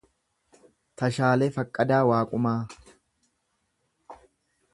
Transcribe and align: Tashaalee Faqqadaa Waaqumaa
Tashaalee 1.01 1.51
Faqqadaa 1.57 2.01
Waaqumaa 2.13 2.57